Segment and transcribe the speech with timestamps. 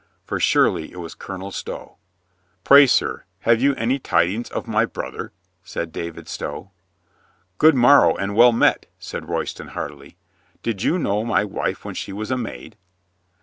[0.25, 1.97] For surely it was Colonel Stow.
[2.63, 5.31] "Pray, sir, have you any tidings of my brother?"
[5.63, 6.71] said David Stow.
[7.59, 10.17] "Good morrow and well met," said Royston heartily.
[10.63, 12.77] "Did you know my wife when she was a maid?"